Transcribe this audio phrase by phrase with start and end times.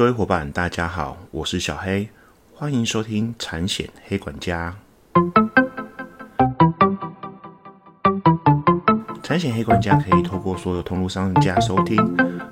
[0.00, 2.08] 各位伙伴，大家好，我是小黑，
[2.54, 4.74] 欢迎收听产险黑管家。
[9.22, 11.98] 产险黑管家可以透过所有通路商家收听，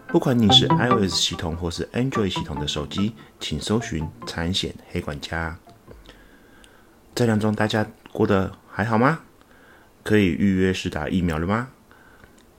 [0.09, 5.57] 不管你是 iOS 系统或是 Android 系统的手机，请搜寻产险黑管家。
[7.15, 9.21] 这两周大家过得还好吗？
[10.03, 11.69] 可以预约试打疫苗了吗？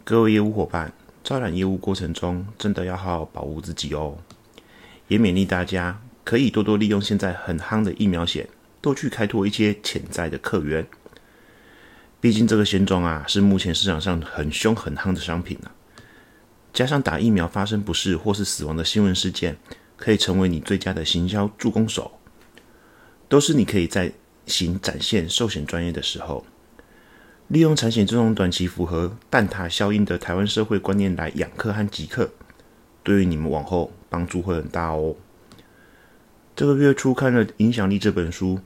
[0.04, 0.92] 各位业务伙伴，
[1.24, 4.18] 招揽业务过程中真的要好好保护自己哦。
[5.10, 8.48] 也勉励大家可以多多利用现在很夯的疫苗险，
[8.80, 10.88] 多去开拓一些潜在的客源。
[12.22, 15.72] 毕竟这个险种啊，是目前市场上很凶很夯的商品啊。
[16.72, 19.58] 加上打疫苗发生不适或是死亡的新闻事件，
[19.98, 22.20] 可以成为你最佳的行销助攻手，
[23.28, 24.12] 都是你可以在
[24.46, 26.46] 行展现寿险专业的时候，
[27.48, 32.30] 利用产险这种短期符合蛋挞效应的台湾社会观念来养客和集客。
[33.02, 35.16] 对于你们往后帮助会很大哦。
[36.56, 38.60] 这个月初看了《影响力》这本书，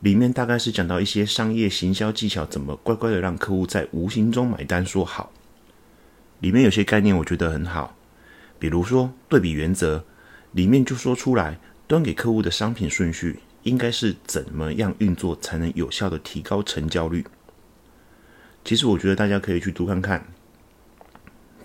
[0.00, 5.32] 里面大概是讲到一些商业行销技巧，怎么乖乖的让客户在无形中买单说好。
[6.40, 7.96] 里面有些概念我觉得很好，
[8.58, 10.04] 比如说对比原则，
[10.52, 17.24] 里面就说出来，端给客户的商品顺序应该是怎么样运作才能有效的提高成交率。
[18.64, 20.26] 其实我觉得大家可以去读看看，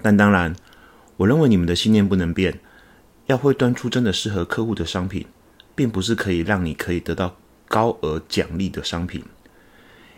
[0.01, 0.55] 但当然。
[1.17, 2.59] 我认为你们的信念不能变，
[3.31, 5.25] 要会端出真的适合客户的商品，
[5.73, 7.37] 并不是可以让你可以得到
[7.69, 9.23] 高额奖励的商品。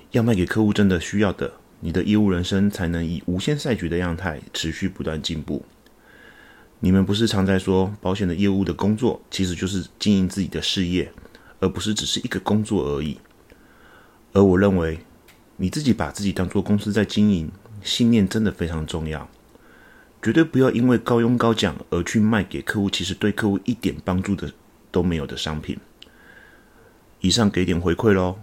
[0.10, 5.64] 要卖给客户真的需要的，你的业务人生才能以无限赛局的样态持续不断进步。
[6.80, 11.12] 你们不是常在说保险的业务的工作其实就是经营自己的事业，
[11.60, 13.20] 而不是只是一个工作而已。
[14.34, 14.98] 而我认为
[15.58, 17.52] 你自己把自己当做公司在经营，
[17.84, 19.30] 信念真的非常重要。
[20.24, 24.50] 绝对不要因为高佣高奖而去卖给客户，其实对客户一点帮助的
[24.90, 25.78] 都没有的商品。
[27.20, 28.40] 以上给点回馈喽，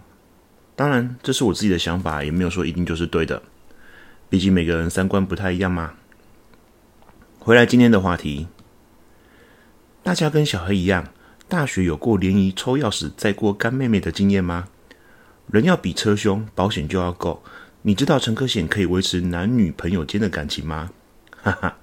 [0.75, 3.41] 当然这是我自己的想法，也没有说一定就是对的，
[4.29, 5.93] 毕竟每个人三观不太一样嘛。
[7.39, 8.45] 回来今天的话题，
[10.03, 11.07] 大家跟小黑一样，
[11.47, 14.67] 大学有过联谊抽钥匙再过干妹妹的经验吗？
[15.47, 17.43] 人要比车凶，保险就要够。
[17.81, 20.91] 你知道乘客险可以维持男女朋友间的感情吗？
[21.43, 21.75] 哈哈，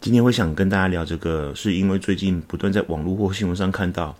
[0.00, 4.16] 今天我想跟大家聊这个，是因为最近不断在网络或新闻上看到，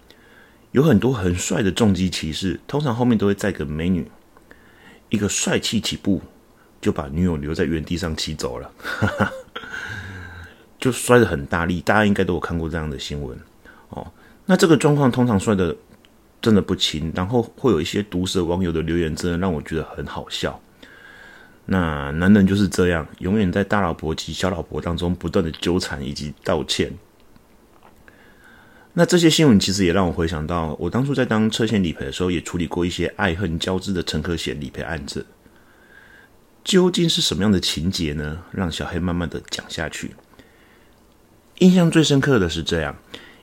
[0.72, 4.10] 有很多很帅的重机骑士，通常后面都会载个美女，
[5.08, 6.20] 一个帅气起步
[6.80, 9.32] 就把女友留在原地上骑走了，哈哈，
[10.80, 13.38] 就摔得很大力，大家应该都有看过这样的新闻
[13.90, 14.04] 哦。
[14.46, 15.76] 那这个状况通常摔的
[16.42, 20.60] 真的不轻，然后会有一些毒舌网友的留言，真的让我觉得很好笑。
[21.66, 26.92] 那男人就是这样，永远在大老婆及小老婆当中不断的纠缠以及道歉。
[28.94, 35.24] 那这些新闻其实也让我回想到，我当初在当车险理赔的时候，也处理过一些爱恨交织的乘客险理赔案子。
[36.64, 38.42] 究竟是什么样的情节呢？
[38.50, 40.14] 让小黑慢慢的讲下去。
[41.58, 42.96] 印象最深刻的是这样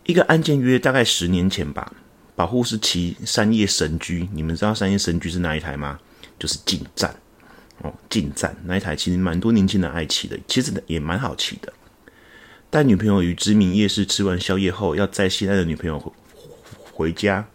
[0.05, 1.94] 一个案件，约大概十年前吧。
[2.35, 5.97] 保护是骑三叶神驹，你们知道三叶神驹是哪一台吗？
[6.38, 7.16] 就是进站。
[7.84, 11.72] 哦，进站那一台其实蛮多年轻人爱骑的，其实也蛮好骑的。
[12.70, 16.14] 带女朋友于知名夜市吃完宵夜后，要载心爱的女朋友
[16.92, 17.48] 回家。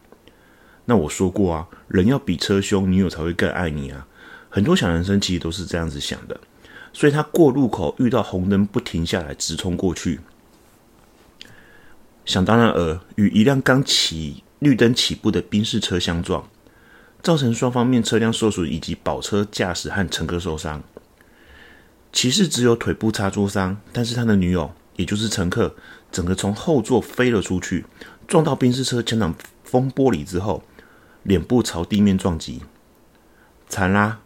[0.85, 4.07] 那我说过啊，人要比车凶，女友才会更爱你啊。
[4.49, 6.41] 很多小男生其实都是这样子想的，
[6.93, 10.21] 所以他过路口遇到红灯不停下来，直冲过去。
[12.25, 16.49] 想当然而与一辆刚起绿灯起步的宾士车相撞。
[17.23, 20.83] 造成双方面车辆受损，以及保车驾驶和乘客受伤。
[22.13, 25.75] 骑士只有腿部擦挫伤，但是他的女友，也就是乘客，
[26.11, 27.87] 整个从后座飞了出去，
[28.27, 29.35] 撞到宾士车前挡
[29.65, 30.63] 风玻璃之后，
[31.23, 32.63] 脸部朝地面撞击，
[33.69, 34.21] 惨啦！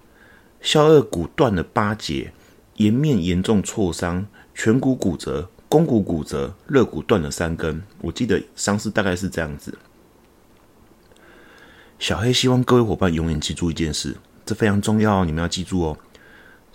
[0.60, 2.32] 肖颚骨断了八节，
[2.76, 4.26] 颜面严重挫伤，
[4.56, 7.82] 颧骨骨折，肱骨骨折，肋骨断了三根。
[8.00, 9.76] 我记得伤势大概是这样子。
[11.98, 15.98] 小黑希望各位伙伴永远记住一件事，这非常重要哦，你们要记住哦。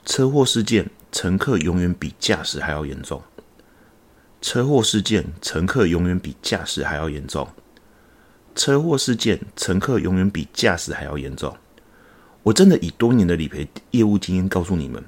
[0.03, 3.21] 车祸事件，乘客永远比驾驶还要严重。
[4.41, 7.47] 车祸事件，乘客永远比驾驶还要严重。
[8.55, 11.55] 车祸事件，乘客永远比驾驶还要严重。
[12.41, 15.03] 我真的以多年的理赔业务经验告诉你们，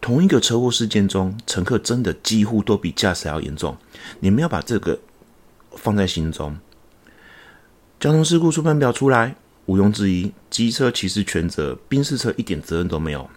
[0.00, 3.76] 同一个车祸事件中，乘客真的几乎都比驾驶还要严重。
[4.20, 5.00] 你们要把这个
[5.72, 6.56] 放在心中。
[7.98, 9.34] 交通事故出判表出来。
[9.66, 13.28] 毋庸置疑，机车骑士全责，宾士车一点责任都没有。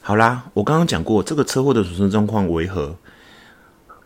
[0.00, 2.96] 好啦，我刚刚讲过这个车祸的损失状况为何，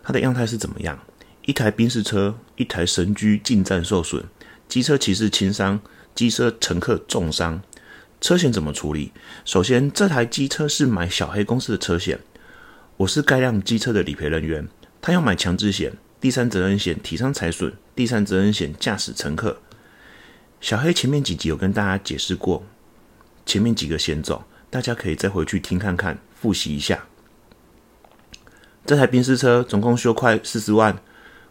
[0.02, 0.98] 它的样态是怎么样？
[1.44, 4.24] 一台宾士车，一台神驹进站受损，
[4.66, 5.78] 机车骑士轻伤，
[6.14, 7.60] 机车乘客重伤，
[8.18, 9.12] 车险怎么处理？
[9.44, 12.18] 首先，这台机车是买小黑公司的车险，
[12.96, 14.66] 我是该辆机车的理赔人员，
[15.02, 19.58] 他要买强制险、第三责任险、体伤财损、第三责任险、驾驶乘客。
[20.64, 22.62] 小黑前面几集有跟大家解释过，
[23.44, 27.04] 前面几个险种，大家可以再回去听看看，复习一下。
[28.86, 30.98] 这台宾士车总共修快四十万。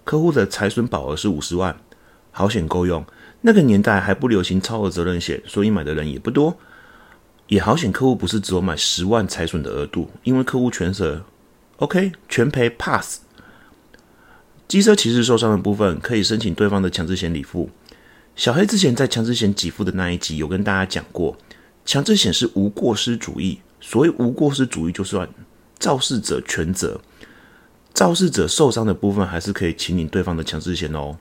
[0.04, 1.80] 客户的财损保额是五十万，
[2.32, 3.06] 好险够用。
[3.42, 6.58] 那个年代还不流行超额责任险，所以买的人也不多。
[7.50, 11.24] 也好险，客户不是只有买十万财损的额度，因为客户全责
[11.78, 13.20] ，OK，全赔 pass。
[14.68, 17.70] 机车骑士受伤的部分可以申请对方的强制险理付。
[18.36, 21.38] 小黑之前在强制险给付的那一集有跟大家讲过，
[21.86, 25.30] 强制险是无过失主义，所谓无过失主义就算
[25.78, 27.00] 肇事者全责。
[27.94, 31.16] 肇事者受伤的部分还是可以请领对方的强制险哦，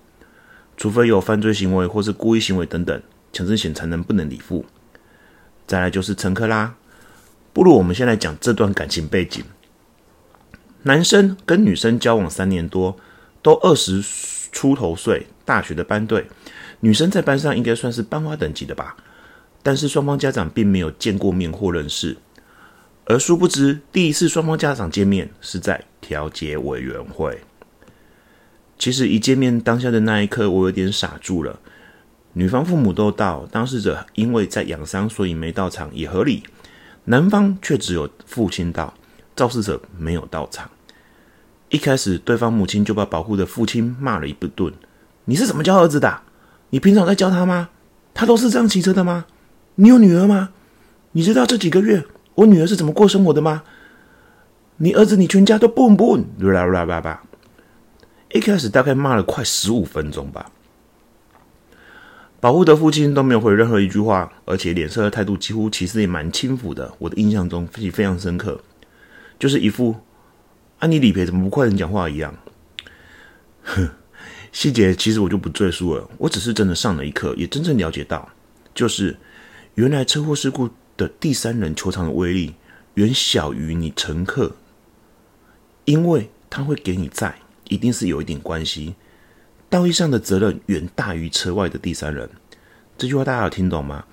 [0.79, 4.65] 除非有犯罪行为或是故意行为等等，强制险才能不能理付。
[5.67, 6.75] 再来就是乘客啦，
[7.53, 9.45] 不如我们先来讲这段感情背景。
[10.85, 12.97] 男生跟女生交往三年多，
[13.43, 14.03] 都二十
[14.51, 16.27] 出头岁，大学的班队，
[16.85, 18.97] 女生在班上应该算是班花等级的吧，
[19.63, 22.17] 但是双方家长并没有见过面或认识。
[23.05, 27.41] 而殊不知，第一次双方家长见面是在调解委员会。
[28.77, 31.61] 其实一见面当下的那一刻，我有点傻住了。
[32.33, 36.43] 女方父母都到，当事者因为在养伤，所以没到场，也合理。
[37.05, 38.93] 男方却只有父亲到，
[39.37, 40.69] 肇事者没有到场。
[41.69, 44.73] 一开始，对方母亲就把保护的父亲骂了一顿
[45.27, 46.23] ：“你是怎么教儿子的？
[46.73, 47.69] 你平常在教他吗？
[48.15, 49.27] 他都是这样骑车的吗？
[49.75, 50.51] 你有女儿吗？
[51.13, 52.05] 你知道这几个月？”
[52.35, 53.63] 我女儿是怎么过生活的吗？
[54.79, 57.23] 你儿子、你全家都不不啦啦啦啦！
[58.33, 60.51] 一开始大概骂了快十五分钟吧。
[62.41, 66.91] 保护的父亲都没有回任何一句话，而且脸色的态度几乎其实也蛮轻浮的。
[66.99, 68.59] 我的印象中非非常深刻，
[69.39, 69.97] 就是一副
[70.79, 72.35] 啊你理赔怎么不快点讲话一样。
[73.63, 73.91] 哼，
[74.53, 76.09] 细节其实我就不赘述了。
[76.19, 78.29] 我只是真的上了一课，也真正了解到，
[78.75, 79.17] 就是
[79.75, 80.71] 原来车祸事故。
[80.95, 82.55] 的第三人球场的威力
[82.95, 84.55] 远小于你乘客，
[85.87, 87.35] 因为他会给你在，
[87.69, 88.95] 一定是有一点关系。
[89.71, 92.29] 道义上的责任远大于车外的第三人。
[92.99, 94.05] 这句话大家有听懂吗？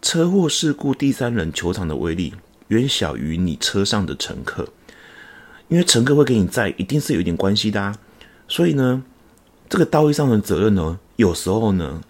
[0.00, 2.32] 车祸事故第三人球场的威力
[2.68, 4.72] 远小于你车上的乘客，
[5.66, 7.82] 因为乘客会给你在，一定是有一点关系的。
[7.82, 7.98] 啊。
[8.46, 9.02] 所以呢，
[9.68, 12.00] 这个道义上的责任呢，有时候呢，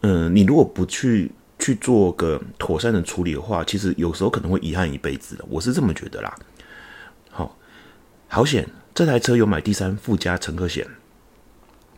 [0.00, 1.30] 嗯，你如果不去。
[1.56, 6.34] 去做个妥善的处理的话，其实有时候可能会遗憾一辈子的，我是这么觉得啦。
[7.30, 7.56] 好，
[8.28, 10.86] 好险，这台车有买第三附加乘客险，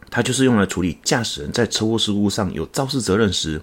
[0.08, 3.60] 它就是用来处理驾驶人在车祸事故上有肇事责任时，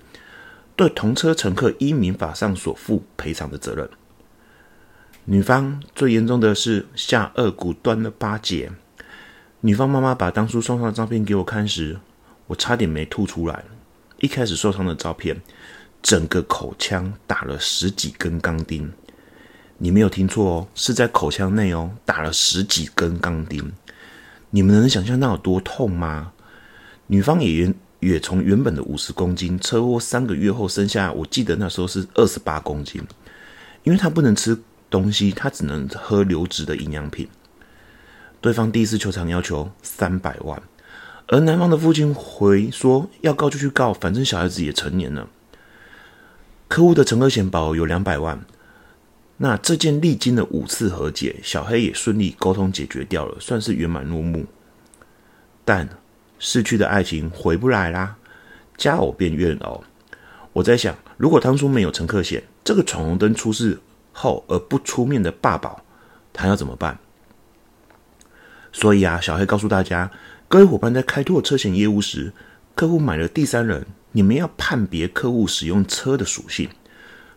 [0.75, 3.87] 对同车乘客依民法上所负赔偿的责任。
[5.23, 8.69] 女方最严重的是下颚骨断了八节，
[9.65, 11.97] 女方妈妈把当初受伤的照片给我看时，
[12.47, 13.63] 我差点没吐出来。
[14.19, 15.41] 一开始受伤的照片。
[16.01, 18.91] 整个口腔打了十几根钢钉，
[19.77, 23.71] 你没有听错哦，是在口腔内哦，打了十几根钢钉。
[24.49, 26.33] 你们能想象那有多痛吗？
[27.07, 33.01] 女方也原也从原本的五十公斤，车祸三个月后生下，我记得那时候是二十八公斤，
[33.83, 37.25] 因为她不能吃东西，她只能喝流质的营养品。
[38.43, 40.61] 对方第一次求偿要求三百万，
[41.27, 45.29] 而男方的父亲回说要告就去告，反正小孩子也成年了。
[46.67, 48.43] 客户的乘客险保有两百万，
[49.37, 54.45] 那这件历经了五次和解，小黑也顺利沟通解决掉了，算是圆满落幕。
[55.63, 55.87] 但
[56.37, 58.17] 逝去的爱情回不来啦，
[58.75, 59.81] 家偶变怨偶。
[60.51, 63.79] 我在想，如果当初没有乘客险，这个闯红灯出事
[64.11, 65.81] 后而不出面的爸宝，
[66.33, 66.99] 他要怎么办？
[68.83, 70.11] 所以啊，小黑告诉大家，
[70.49, 72.33] 各位伙伴在开拓车险业务时，
[72.75, 73.85] 客户买了第三人。
[74.11, 76.67] 你们要判别客户使用车的属性，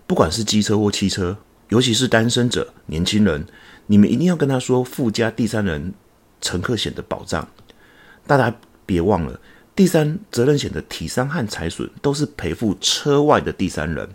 [0.09, 1.37] 不管是机车或汽车，
[1.69, 3.47] 尤其是单身者、年轻人，
[3.87, 5.95] 你们一定要跟他说附加第三人
[6.41, 7.47] 乘客险的保障。
[8.26, 8.53] 大家
[8.85, 9.38] 别忘了，
[9.76, 14.09] 第三责任险的体伤和财损都是赔付车外的第三人，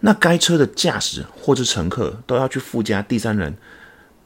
[0.00, 3.54] 那该车的驾驶或者乘客都要去附加第三人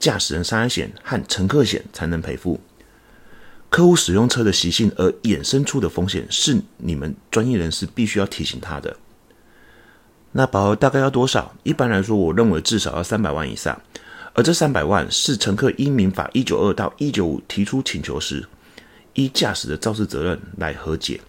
[0.02, 2.60] 驾驶人伤害险和乘客险才能赔付。
[3.70, 8.96] 客户使用车的习性而衍生出的风险，是你们专业人士必须要提醒他的。
[10.32, 11.54] 那保额大概要多少？
[11.62, 13.80] 一般来说，我认为至少要三百万以上。
[14.34, 18.44] 而这三百万是乘客依民法一九二到一九五提出请求时，
[19.14, 21.20] 依驾驶的肇事责任来和解，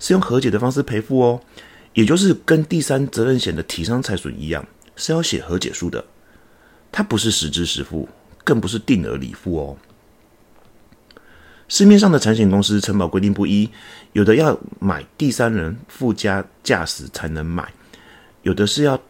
[0.00, 1.40] 是用和解的方式赔付哦，
[1.94, 6.04] 也就是跟第三责任险的体伤财损一样，是要写和解书的，
[6.92, 8.08] 它不是实支实付，
[8.44, 9.76] 更不是定额理付哦。
[11.68, 13.70] 市面上的产险公司承保规定不一，
[14.12, 17.72] 有的要买第三人附加驾驶才能买，
[18.42, 19.00] 有的是要，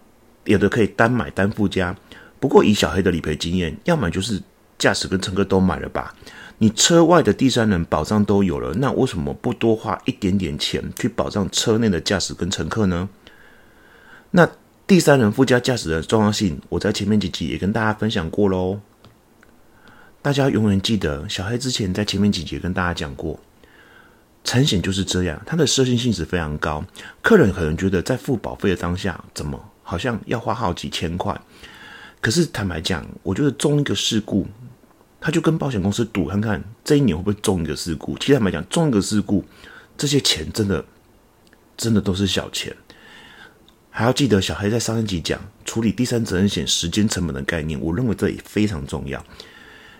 [0.44, 1.96] 有的可以单买单附加。
[2.38, 4.42] 不过以小黑的理赔经验，要么就是
[4.78, 6.14] 驾驶跟乘客都买了吧，
[6.58, 13.08] 你车外的第三人保障都有了，那为什么不多花一点点钱去保障车内的驾驶跟乘客呢？
[14.30, 14.46] 那
[14.90, 18.80] 第三人附加驾驶的重要性，我在前面几集也跟大家分享过喽。
[20.20, 23.38] 大家永远记得，小黑之前在前面几节跟大家讲过，
[24.42, 26.84] 产险就是这样，它的设性性质非常高。
[27.22, 31.40] 客人可能觉得在付保费的当下，怎么好像要花好几千块？
[32.20, 34.44] 可是坦白讲，我觉得中一个事故，
[35.20, 38.18] 他就跟保险公司赌，看看这一年会不会中一个事故。
[38.18, 39.44] 其实坦白讲，中一个事故，
[39.96, 40.84] 这些钱真的
[41.76, 42.76] 真的都是小钱。
[43.90, 49.22] 还要记得，小黑在上一集讲处理第三责任险时间成本的概念，我认为这也非常重要。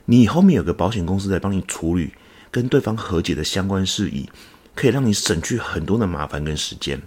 [0.06, 2.11] 你后面有个保险公司来帮你处理
[2.50, 4.28] 跟对方和解的相关事宜，
[4.75, 7.00] 可以让你省去很多的麻烦跟时间。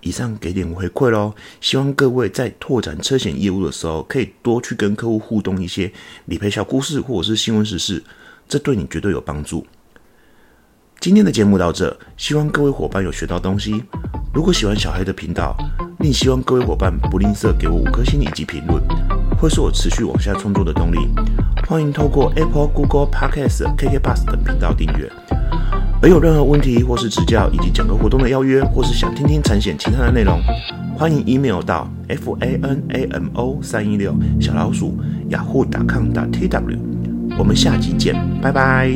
[0.00, 5.90] 以上给点回馈喽，希望各位在拓展车险业务的时候，可以多去跟客户互动一些
[6.26, 8.04] 理赔小故事或者是新闻时事，
[8.46, 9.66] 这对你绝对有帮助。
[11.00, 13.82] 今天的节目到这，希望各位伙伴有学到东西。
[14.38, 15.56] 如果喜欢小黑的频道，
[15.98, 18.80] 另希望各位伙伴不吝啬给我五颗星以及评论，
[19.36, 20.98] 会是我持续往下创作的动力。
[21.66, 25.10] 欢迎透过 Apple、Google Podcast、KK Bus 等频道订阅。
[26.00, 30.40] 而有任何问题或是指教，以及讲个活动的邀约，或是想听听产险其他的内容，
[30.96, 34.96] 欢迎 email 到 f a n a m o 三一六小老鼠
[35.30, 36.78] 雅虎 .com 打 t w。
[37.36, 38.94] 我们下集见，拜拜。